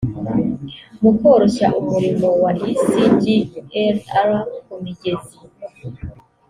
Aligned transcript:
mu 1.01 1.11
koroshya 1.19 1.67
umurimo 1.79 2.27
wa 2.41 2.51
icglr 2.73 4.29
kumigezi 4.65 5.37